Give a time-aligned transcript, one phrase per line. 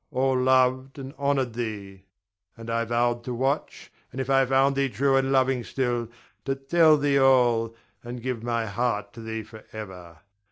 [0.09, 2.05] All loved and honored thee;
[2.57, 6.09] and I vowed to watch, and, if I found thee true and loving still,
[6.45, 10.17] to tell thee all, and give my heart to thee forever.